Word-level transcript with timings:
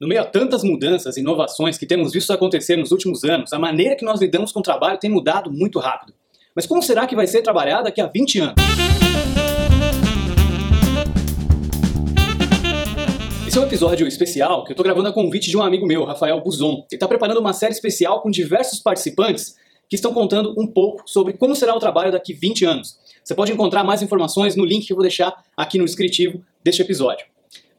No 0.00 0.08
meio 0.08 0.22
a 0.22 0.24
tantas 0.24 0.64
mudanças 0.64 1.16
e 1.16 1.20
inovações 1.20 1.78
que 1.78 1.86
temos 1.86 2.12
visto 2.12 2.32
acontecer 2.32 2.74
nos 2.74 2.90
últimos 2.90 3.22
anos, 3.22 3.52
a 3.52 3.60
maneira 3.60 3.94
que 3.94 4.04
nós 4.04 4.20
lidamos 4.20 4.50
com 4.50 4.58
o 4.58 4.62
trabalho 4.62 4.98
tem 4.98 5.08
mudado 5.08 5.52
muito 5.52 5.78
rápido. 5.78 6.12
Mas 6.52 6.66
como 6.66 6.82
será 6.82 7.06
que 7.06 7.14
vai 7.14 7.28
ser 7.28 7.42
trabalhar 7.42 7.80
daqui 7.80 8.00
a 8.00 8.08
20 8.08 8.40
anos? 8.40 8.54
Esse 13.46 13.56
é 13.56 13.60
um 13.60 13.66
episódio 13.66 14.04
especial 14.08 14.64
que 14.64 14.72
eu 14.72 14.74
estou 14.74 14.82
gravando 14.82 15.10
a 15.10 15.12
convite 15.12 15.48
de 15.48 15.56
um 15.56 15.62
amigo 15.62 15.86
meu, 15.86 16.04
Rafael 16.04 16.40
Buzon. 16.40 16.72
Ele 16.72 16.86
está 16.90 17.06
preparando 17.06 17.38
uma 17.38 17.52
série 17.52 17.72
especial 17.72 18.20
com 18.20 18.32
diversos 18.32 18.80
participantes 18.80 19.54
que 19.88 19.94
estão 19.94 20.12
contando 20.12 20.56
um 20.58 20.66
pouco 20.66 21.04
sobre 21.06 21.34
como 21.34 21.54
será 21.54 21.72
o 21.72 21.78
trabalho 21.78 22.10
daqui 22.10 22.34
20 22.34 22.64
anos. 22.64 22.98
Você 23.22 23.32
pode 23.32 23.52
encontrar 23.52 23.84
mais 23.84 24.02
informações 24.02 24.56
no 24.56 24.64
link 24.64 24.88
que 24.88 24.92
eu 24.92 24.96
vou 24.96 25.04
deixar 25.04 25.32
aqui 25.56 25.78
no 25.78 25.84
descritivo 25.84 26.44
deste 26.64 26.82
episódio. 26.82 27.26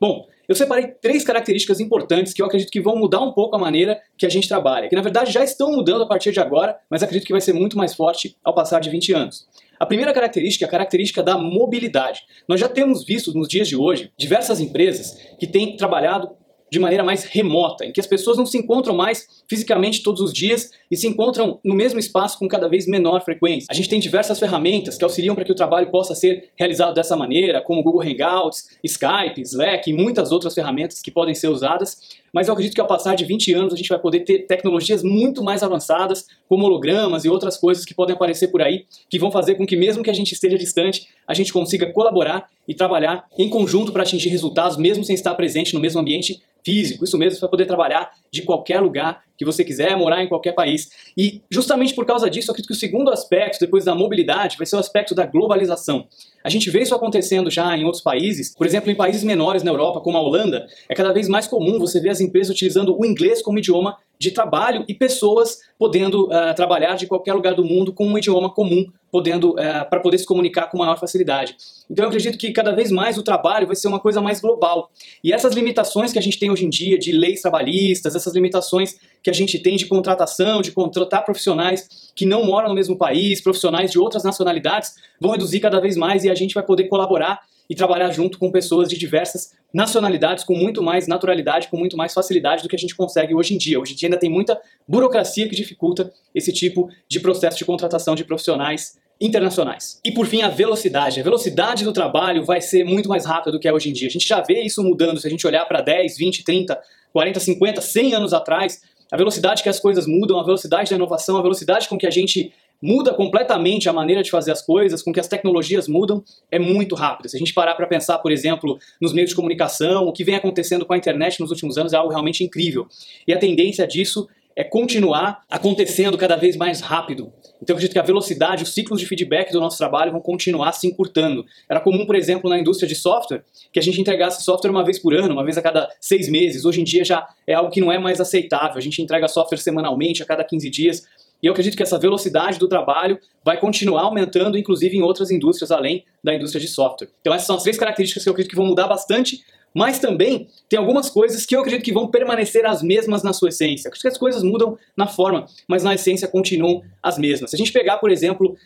Bom, 0.00 0.28
eu 0.48 0.54
separei 0.54 0.88
três 0.88 1.24
características 1.24 1.80
importantes 1.80 2.32
que 2.32 2.42
eu 2.42 2.46
acredito 2.46 2.70
que 2.70 2.80
vão 2.80 2.96
mudar 2.96 3.20
um 3.20 3.32
pouco 3.32 3.56
a 3.56 3.58
maneira 3.58 4.00
que 4.16 4.26
a 4.26 4.28
gente 4.28 4.48
trabalha, 4.48 4.88
que 4.88 4.96
na 4.96 5.02
verdade 5.02 5.32
já 5.32 5.42
estão 5.42 5.72
mudando 5.72 6.02
a 6.02 6.06
partir 6.06 6.32
de 6.32 6.40
agora, 6.40 6.76
mas 6.90 7.02
acredito 7.02 7.26
que 7.26 7.32
vai 7.32 7.40
ser 7.40 7.52
muito 7.52 7.76
mais 7.76 7.94
forte 7.94 8.36
ao 8.44 8.54
passar 8.54 8.80
de 8.80 8.90
20 8.90 9.12
anos. 9.12 9.46
A 9.78 9.86
primeira 9.86 10.12
característica 10.12 10.64
é 10.64 10.68
a 10.68 10.70
característica 10.70 11.22
da 11.22 11.36
mobilidade. 11.36 12.22
Nós 12.48 12.60
já 12.60 12.68
temos 12.68 13.04
visto 13.04 13.32
nos 13.34 13.48
dias 13.48 13.68
de 13.68 13.76
hoje 13.76 14.12
diversas 14.16 14.60
empresas 14.60 15.18
que 15.38 15.46
têm 15.46 15.76
trabalhado 15.76 16.30
de 16.70 16.78
maneira 16.78 17.04
mais 17.04 17.24
remota, 17.24 17.84
em 17.84 17.92
que 17.92 18.00
as 18.00 18.06
pessoas 18.06 18.36
não 18.36 18.46
se 18.46 18.58
encontram 18.58 18.94
mais 18.94 19.26
fisicamente 19.48 20.02
todos 20.02 20.20
os 20.20 20.32
dias 20.32 20.70
e 20.90 20.96
se 20.96 21.06
encontram 21.06 21.60
no 21.64 21.74
mesmo 21.74 21.98
espaço 21.98 22.38
com 22.38 22.48
cada 22.48 22.68
vez 22.68 22.86
menor 22.86 23.24
frequência. 23.24 23.66
A 23.70 23.74
gente 23.74 23.88
tem 23.88 24.00
diversas 24.00 24.38
ferramentas 24.38 24.96
que 24.96 25.04
auxiliam 25.04 25.34
para 25.34 25.44
que 25.44 25.52
o 25.52 25.54
trabalho 25.54 25.90
possa 25.90 26.14
ser 26.14 26.50
realizado 26.56 26.94
dessa 26.94 27.16
maneira, 27.16 27.60
como 27.60 27.82
Google 27.82 28.02
Hangouts, 28.02 28.76
Skype, 28.82 29.40
Slack 29.40 29.90
e 29.90 29.92
muitas 29.92 30.32
outras 30.32 30.54
ferramentas 30.54 31.00
que 31.00 31.10
podem 31.10 31.34
ser 31.34 31.48
usadas, 31.48 31.98
mas 32.34 32.48
eu 32.48 32.52
acredito 32.52 32.74
que 32.74 32.80
ao 32.80 32.86
passar 32.88 33.14
de 33.14 33.24
20 33.24 33.54
anos 33.54 33.72
a 33.72 33.76
gente 33.76 33.88
vai 33.88 33.98
poder 33.98 34.20
ter 34.20 34.40
tecnologias 34.40 35.04
muito 35.04 35.42
mais 35.42 35.62
avançadas, 35.62 36.26
como 36.48 36.64
hologramas 36.64 37.24
e 37.24 37.28
outras 37.28 37.56
coisas 37.56 37.84
que 37.84 37.94
podem 37.94 38.16
aparecer 38.16 38.48
por 38.48 38.60
aí, 38.60 38.86
que 39.08 39.20
vão 39.20 39.30
fazer 39.30 39.54
com 39.54 39.64
que 39.64 39.76
mesmo 39.76 40.02
que 40.02 40.10
a 40.10 40.14
gente 40.14 40.32
esteja 40.32 40.58
distante, 40.58 41.06
a 41.28 41.32
gente 41.32 41.52
consiga 41.52 41.92
colaborar 41.92 42.48
e 42.66 42.74
trabalhar 42.74 43.26
em 43.38 43.48
conjunto 43.48 43.92
para 43.92 44.02
atingir 44.02 44.28
resultados, 44.28 44.76
mesmo 44.76 45.04
sem 45.04 45.14
estar 45.14 45.34
presente 45.34 45.74
no 45.74 45.80
mesmo 45.80 46.00
ambiente 46.00 46.42
físico. 46.64 47.04
Isso 47.04 47.18
mesmo, 47.18 47.34
você 47.34 47.40
vai 47.42 47.50
poder 47.50 47.66
trabalhar 47.66 48.10
de 48.30 48.42
qualquer 48.42 48.80
lugar 48.80 49.22
que 49.36 49.44
você 49.44 49.62
quiser, 49.62 49.96
morar 49.96 50.22
em 50.22 50.28
qualquer 50.28 50.52
país. 50.52 50.90
E 51.16 51.42
justamente 51.50 51.94
por 51.94 52.06
causa 52.06 52.30
disso, 52.30 52.50
eu 52.50 52.52
acredito 52.52 52.68
que 52.68 52.74
o 52.74 52.78
segundo 52.78 53.10
aspecto, 53.10 53.60
depois 53.60 53.84
da 53.84 53.94
mobilidade, 53.94 54.56
vai 54.56 54.66
ser 54.66 54.76
o 54.76 54.78
aspecto 54.78 55.14
da 55.14 55.26
globalização. 55.26 56.06
A 56.42 56.48
gente 56.48 56.70
vê 56.70 56.82
isso 56.82 56.94
acontecendo 56.94 57.50
já 57.50 57.76
em 57.76 57.84
outros 57.84 58.02
países, 58.02 58.54
por 58.56 58.66
exemplo, 58.66 58.90
em 58.90 58.94
países 58.94 59.24
menores 59.24 59.62
na 59.62 59.70
Europa, 59.70 60.00
como 60.00 60.16
a 60.16 60.22
Holanda, 60.22 60.66
é 60.88 60.94
cada 60.94 61.12
vez 61.12 61.28
mais 61.28 61.46
comum 61.46 61.78
você 61.78 62.00
ver 62.00 62.10
as 62.10 62.20
empresas 62.20 62.54
utilizando 62.54 62.98
o 62.98 63.04
inglês 63.04 63.42
como 63.42 63.58
idioma 63.58 63.96
de 64.18 64.30
trabalho 64.30 64.84
e 64.88 64.94
pessoas 64.94 65.58
podendo 65.78 66.26
uh, 66.26 66.54
trabalhar 66.54 66.94
de 66.94 67.06
qualquer 67.06 67.34
lugar 67.34 67.54
do 67.54 67.64
mundo 67.64 67.92
com 67.92 68.06
um 68.06 68.16
idioma 68.16 68.52
comum, 68.52 68.86
podendo 69.10 69.50
uh, 69.50 69.88
para 69.90 70.00
poder 70.00 70.18
se 70.18 70.26
comunicar 70.26 70.70
com 70.70 70.78
maior 70.78 70.98
facilidade. 70.98 71.56
Então 71.90 72.04
eu 72.04 72.08
acredito 72.08 72.38
que 72.38 72.52
cada 72.52 72.72
vez 72.72 72.90
mais 72.90 73.18
o 73.18 73.22
trabalho 73.22 73.66
vai 73.66 73.76
ser 73.76 73.88
uma 73.88 74.00
coisa 74.00 74.20
mais 74.20 74.40
global. 74.40 74.90
E 75.22 75.32
essas 75.32 75.54
limitações 75.54 76.12
que 76.12 76.18
a 76.18 76.22
gente 76.22 76.38
tem 76.38 76.50
hoje 76.50 76.64
em 76.64 76.70
dia 76.70 76.98
de 76.98 77.12
leis 77.12 77.42
trabalhistas, 77.42 78.14
essas 78.14 78.34
limitações 78.34 78.96
que 79.22 79.30
a 79.30 79.34
gente 79.34 79.58
tem 79.58 79.76
de 79.76 79.86
contratação, 79.86 80.62
de 80.62 80.72
contratar 80.72 81.24
profissionais 81.24 82.12
que 82.14 82.24
não 82.24 82.44
moram 82.44 82.68
no 82.68 82.74
mesmo 82.74 82.96
país, 82.96 83.40
profissionais 83.40 83.90
de 83.90 83.98
outras 83.98 84.24
nacionalidades, 84.24 84.94
vão 85.20 85.32
reduzir 85.32 85.60
cada 85.60 85.80
vez 85.80 85.96
mais 85.96 86.24
e 86.24 86.30
a 86.30 86.34
gente 86.34 86.54
vai 86.54 86.64
poder 86.64 86.84
colaborar 86.84 87.40
e 87.68 87.74
trabalhar 87.74 88.10
junto 88.10 88.38
com 88.38 88.50
pessoas 88.50 88.88
de 88.88 88.98
diversas 88.98 89.52
nacionalidades 89.72 90.44
com 90.44 90.54
muito 90.54 90.82
mais 90.82 91.06
naturalidade, 91.06 91.68
com 91.68 91.76
muito 91.76 91.96
mais 91.96 92.12
facilidade 92.12 92.62
do 92.62 92.68
que 92.68 92.76
a 92.76 92.78
gente 92.78 92.94
consegue 92.94 93.34
hoje 93.34 93.54
em 93.54 93.58
dia. 93.58 93.80
Hoje 93.80 93.92
em 93.92 93.96
dia 93.96 94.06
ainda 94.08 94.18
tem 94.18 94.30
muita 94.30 94.60
burocracia 94.86 95.48
que 95.48 95.56
dificulta 95.56 96.12
esse 96.34 96.52
tipo 96.52 96.88
de 97.08 97.20
processo 97.20 97.56
de 97.56 97.64
contratação 97.64 98.14
de 98.14 98.24
profissionais 98.24 98.98
internacionais. 99.20 100.00
E 100.04 100.12
por 100.12 100.26
fim, 100.26 100.42
a 100.42 100.48
velocidade. 100.48 101.20
A 101.20 101.22
velocidade 101.22 101.84
do 101.84 101.92
trabalho 101.92 102.44
vai 102.44 102.60
ser 102.60 102.84
muito 102.84 103.08
mais 103.08 103.24
rápida 103.24 103.52
do 103.52 103.60
que 103.60 103.68
é 103.68 103.72
hoje 103.72 103.90
em 103.90 103.92
dia. 103.92 104.08
A 104.08 104.10
gente 104.10 104.26
já 104.26 104.40
vê 104.40 104.60
isso 104.62 104.82
mudando 104.82 105.18
se 105.20 105.26
a 105.26 105.30
gente 105.30 105.46
olhar 105.46 105.64
para 105.66 105.80
10, 105.80 106.16
20, 106.16 106.44
30, 106.44 106.80
40, 107.12 107.40
50, 107.40 107.80
100 107.80 108.14
anos 108.14 108.32
atrás. 108.32 108.82
A 109.10 109.16
velocidade 109.16 109.62
que 109.62 109.68
as 109.68 109.78
coisas 109.78 110.06
mudam, 110.06 110.38
a 110.38 110.44
velocidade 110.44 110.90
da 110.90 110.96
inovação, 110.96 111.36
a 111.36 111.42
velocidade 111.42 111.88
com 111.88 111.96
que 111.96 112.06
a 112.06 112.10
gente 112.10 112.52
muda 112.84 113.14
completamente 113.14 113.88
a 113.88 113.94
maneira 113.94 114.22
de 114.22 114.30
fazer 114.30 114.52
as 114.52 114.60
coisas, 114.60 115.02
com 115.02 115.10
que 115.10 115.18
as 115.18 115.26
tecnologias 115.26 115.88
mudam, 115.88 116.22
é 116.50 116.58
muito 116.58 116.94
rápido. 116.94 117.30
Se 117.30 117.36
a 117.36 117.38
gente 117.38 117.54
parar 117.54 117.74
para 117.74 117.86
pensar, 117.86 118.18
por 118.18 118.30
exemplo, 118.30 118.78
nos 119.00 119.14
meios 119.14 119.30
de 119.30 119.36
comunicação, 119.36 120.06
o 120.06 120.12
que 120.12 120.22
vem 120.22 120.34
acontecendo 120.34 120.84
com 120.84 120.92
a 120.92 120.96
internet 120.98 121.40
nos 121.40 121.50
últimos 121.50 121.78
anos 121.78 121.94
é 121.94 121.96
algo 121.96 122.10
realmente 122.10 122.44
incrível. 122.44 122.86
E 123.26 123.32
a 123.32 123.38
tendência 123.38 123.86
disso 123.86 124.28
é 124.54 124.62
continuar 124.62 125.42
acontecendo 125.50 126.16
cada 126.18 126.36
vez 126.36 126.56
mais 126.56 126.82
rápido. 126.82 127.32
Então 127.60 127.74
acredito 127.74 127.94
que 127.94 127.98
a 127.98 128.02
velocidade, 128.02 128.62
os 128.62 128.74
ciclos 128.74 129.00
de 129.00 129.06
feedback 129.06 129.50
do 129.50 129.60
nosso 129.60 129.78
trabalho 129.78 130.12
vão 130.12 130.20
continuar 130.20 130.72
se 130.72 130.86
encurtando. 130.86 131.44
Era 131.68 131.80
comum, 131.80 132.04
por 132.04 132.14
exemplo, 132.14 132.50
na 132.50 132.58
indústria 132.58 132.86
de 132.86 132.94
software, 132.94 133.42
que 133.72 133.78
a 133.78 133.82
gente 133.82 133.98
entregasse 133.98 134.44
software 134.44 134.70
uma 134.70 134.84
vez 134.84 134.98
por 134.98 135.14
ano, 135.14 135.32
uma 135.32 135.42
vez 135.42 135.56
a 135.56 135.62
cada 135.62 135.88
seis 136.00 136.28
meses. 136.28 136.66
Hoje 136.66 136.82
em 136.82 136.84
dia 136.84 137.02
já 137.02 137.26
é 137.46 137.54
algo 137.54 137.70
que 137.70 137.80
não 137.80 137.90
é 137.90 137.98
mais 137.98 138.20
aceitável. 138.20 138.76
A 138.76 138.82
gente 138.82 139.00
entrega 139.00 139.26
software 139.26 139.58
semanalmente, 139.58 140.22
a 140.22 140.26
cada 140.26 140.44
15 140.44 140.70
dias. 140.70 141.02
E 141.42 141.46
eu 141.46 141.52
acredito 141.52 141.76
que 141.76 141.82
essa 141.82 141.98
velocidade 141.98 142.58
do 142.58 142.68
trabalho 142.68 143.18
vai 143.44 143.58
continuar 143.58 144.02
aumentando, 144.02 144.56
inclusive 144.56 144.96
em 144.96 145.02
outras 145.02 145.30
indústrias, 145.30 145.70
além 145.70 146.04
da 146.22 146.34
indústria 146.34 146.60
de 146.60 146.68
software. 146.68 147.08
Então 147.20 147.34
essas 147.34 147.46
são 147.46 147.56
as 147.56 147.62
três 147.62 147.76
características 147.76 148.22
que 148.22 148.28
eu 148.28 148.32
acredito 148.32 148.50
que 148.50 148.56
vão 148.56 148.66
mudar 148.66 148.86
bastante 148.86 149.44
mas 149.74 149.98
também 149.98 150.48
tem 150.68 150.78
algumas 150.78 151.10
coisas 151.10 151.44
que 151.44 151.56
eu 151.56 151.60
acredito 151.60 151.84
que 151.84 151.92
vão 151.92 152.06
permanecer 152.06 152.64
as 152.64 152.80
mesmas 152.80 153.24
na 153.24 153.32
sua 153.32 153.48
essência. 153.48 153.90
Acho 153.90 154.00
que 154.00 154.08
as 154.08 154.16
coisas 154.16 154.42
mudam 154.42 154.78
na 154.96 155.08
forma, 155.08 155.46
mas 155.66 155.82
na 155.82 155.94
essência 155.94 156.28
continuam 156.28 156.82
as 157.02 157.18
mesmas. 157.18 157.50
Se 157.50 157.56
a 157.56 157.58
gente 157.58 157.72
pegar, 157.72 157.98
por 157.98 158.10
exemplo, 158.10 158.56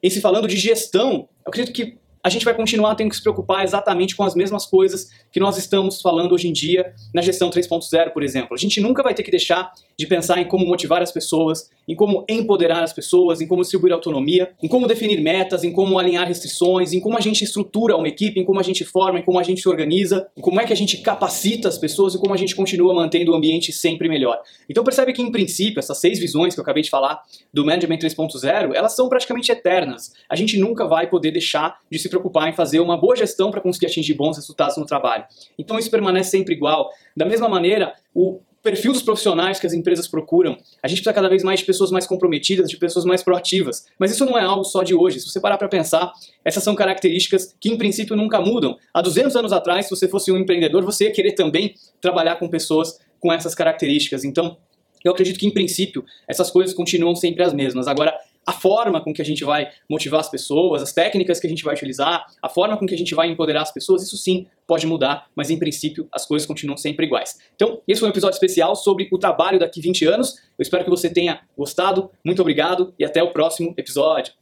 em 0.00 0.08
se 0.08 0.20
falando 0.20 0.46
de 0.46 0.56
gestão, 0.56 1.28
eu 1.44 1.48
acredito 1.48 1.74
que 1.74 1.98
a 2.24 2.28
gente 2.28 2.44
vai 2.44 2.54
continuar 2.54 2.94
tendo 2.94 3.10
que 3.10 3.16
se 3.16 3.22
preocupar 3.22 3.64
exatamente 3.64 4.14
com 4.14 4.22
as 4.22 4.34
mesmas 4.34 4.64
coisas 4.64 5.08
que 5.32 5.40
nós 5.40 5.58
estamos 5.58 6.00
falando 6.00 6.32
hoje 6.32 6.46
em 6.46 6.52
dia 6.52 6.94
na 7.12 7.20
gestão 7.20 7.50
3.0, 7.50 8.10
por 8.10 8.22
exemplo. 8.22 8.54
A 8.54 8.58
gente 8.58 8.80
nunca 8.80 9.02
vai 9.02 9.12
ter 9.12 9.24
que 9.24 9.30
deixar 9.30 9.72
de 9.98 10.06
pensar 10.06 10.38
em 10.38 10.44
como 10.44 10.64
motivar 10.64 11.02
as 11.02 11.10
pessoas, 11.10 11.68
em 11.88 11.96
como 11.96 12.24
empoderar 12.28 12.84
as 12.84 12.92
pessoas, 12.92 13.40
em 13.40 13.46
como 13.48 13.62
distribuir 13.62 13.92
autonomia, 13.92 14.52
em 14.62 14.68
como 14.68 14.86
definir 14.86 15.20
metas, 15.20 15.64
em 15.64 15.72
como 15.72 15.98
alinhar 15.98 16.28
restrições, 16.28 16.92
em 16.92 17.00
como 17.00 17.18
a 17.18 17.20
gente 17.20 17.42
estrutura 17.42 17.96
uma 17.96 18.06
equipe, 18.06 18.38
em 18.38 18.44
como 18.44 18.60
a 18.60 18.62
gente 18.62 18.84
forma, 18.84 19.18
em 19.18 19.22
como 19.22 19.40
a 19.40 19.42
gente 19.42 19.60
se 19.60 19.68
organiza, 19.68 20.28
em 20.36 20.40
como 20.40 20.60
é 20.60 20.64
que 20.64 20.72
a 20.72 20.76
gente 20.76 20.98
capacita 20.98 21.68
as 21.68 21.76
pessoas 21.76 22.14
e 22.14 22.18
como 22.18 22.32
a 22.32 22.36
gente 22.36 22.54
continua 22.54 22.94
mantendo 22.94 23.32
o 23.32 23.34
ambiente 23.34 23.72
sempre 23.72 24.08
melhor. 24.08 24.40
Então 24.68 24.84
percebe 24.84 25.12
que, 25.12 25.22
em 25.22 25.32
princípio, 25.32 25.80
essas 25.80 25.98
seis 25.98 26.20
visões 26.20 26.54
que 26.54 26.60
eu 26.60 26.62
acabei 26.62 26.84
de 26.84 26.90
falar 26.90 27.20
do 27.52 27.64
Management 27.64 27.98
3.0, 27.98 28.74
elas 28.74 28.94
são 28.94 29.08
praticamente 29.08 29.50
eternas. 29.50 30.12
A 30.28 30.36
gente 30.36 30.56
nunca 30.56 30.86
vai 30.86 31.08
poder 31.08 31.32
deixar 31.32 31.80
de 31.90 31.98
se 31.98 32.11
preocupar 32.12 32.48
em 32.48 32.52
fazer 32.52 32.80
uma 32.80 32.96
boa 32.96 33.16
gestão 33.16 33.50
para 33.50 33.60
conseguir 33.60 33.86
atingir 33.86 34.14
bons 34.14 34.36
resultados 34.36 34.76
no 34.76 34.86
trabalho. 34.86 35.24
Então 35.58 35.78
isso 35.78 35.90
permanece 35.90 36.30
sempre 36.30 36.54
igual. 36.54 36.90
Da 37.16 37.24
mesma 37.24 37.48
maneira, 37.48 37.94
o 38.14 38.40
perfil 38.62 38.92
dos 38.92 39.02
profissionais 39.02 39.58
que 39.58 39.66
as 39.66 39.72
empresas 39.72 40.06
procuram. 40.06 40.56
A 40.82 40.86
gente 40.86 40.98
precisa 40.98 41.12
cada 41.12 41.28
vez 41.28 41.42
mais 41.42 41.60
de 41.60 41.66
pessoas 41.66 41.90
mais 41.90 42.06
comprometidas, 42.06 42.68
de 42.68 42.76
pessoas 42.76 43.04
mais 43.04 43.22
proativas. 43.22 43.86
Mas 43.98 44.12
isso 44.12 44.24
não 44.24 44.38
é 44.38 44.42
algo 44.42 44.62
só 44.62 44.82
de 44.82 44.94
hoje. 44.94 45.18
Se 45.18 45.28
você 45.28 45.40
parar 45.40 45.58
para 45.58 45.68
pensar, 45.68 46.12
essas 46.44 46.62
são 46.62 46.74
características 46.74 47.56
que 47.60 47.70
em 47.70 47.76
princípio 47.76 48.14
nunca 48.14 48.40
mudam. 48.40 48.76
Há 48.94 49.02
200 49.02 49.34
anos 49.34 49.52
atrás, 49.52 49.86
se 49.86 49.90
você 49.90 50.06
fosse 50.06 50.30
um 50.30 50.36
empreendedor, 50.36 50.84
você 50.84 51.04
ia 51.04 51.12
querer 51.12 51.32
também 51.32 51.74
trabalhar 52.00 52.36
com 52.36 52.48
pessoas 52.48 53.00
com 53.18 53.32
essas 53.32 53.54
características. 53.54 54.24
Então, 54.24 54.56
eu 55.04 55.10
acredito 55.10 55.38
que 55.38 55.46
em 55.46 55.50
princípio 55.50 56.04
essas 56.28 56.50
coisas 56.50 56.74
continuam 56.74 57.16
sempre 57.16 57.42
as 57.42 57.52
mesmas. 57.52 57.88
Agora, 57.88 58.16
a 58.46 58.52
forma 58.52 59.02
com 59.02 59.12
que 59.12 59.22
a 59.22 59.24
gente 59.24 59.44
vai 59.44 59.68
motivar 59.88 60.20
as 60.20 60.28
pessoas, 60.28 60.82
as 60.82 60.92
técnicas 60.92 61.40
que 61.40 61.46
a 61.46 61.50
gente 61.50 61.64
vai 61.64 61.74
utilizar, 61.74 62.26
a 62.42 62.48
forma 62.48 62.76
com 62.76 62.86
que 62.86 62.94
a 62.94 62.98
gente 62.98 63.14
vai 63.14 63.28
empoderar 63.28 63.62
as 63.62 63.72
pessoas, 63.72 64.02
isso 64.02 64.16
sim 64.16 64.46
pode 64.66 64.86
mudar, 64.86 65.26
mas 65.34 65.50
em 65.50 65.58
princípio 65.58 66.08
as 66.12 66.26
coisas 66.26 66.46
continuam 66.46 66.76
sempre 66.76 67.06
iguais. 67.06 67.38
Então, 67.54 67.80
esse 67.86 68.00
foi 68.00 68.08
um 68.08 68.12
episódio 68.12 68.34
especial 68.34 68.74
sobre 68.74 69.08
o 69.12 69.18
trabalho 69.18 69.58
daqui 69.58 69.80
20 69.80 70.06
anos. 70.06 70.36
Eu 70.58 70.62
espero 70.62 70.84
que 70.84 70.90
você 70.90 71.10
tenha 71.10 71.40
gostado. 71.56 72.10
Muito 72.24 72.40
obrigado 72.40 72.94
e 72.98 73.04
até 73.04 73.22
o 73.22 73.32
próximo 73.32 73.74
episódio. 73.76 74.32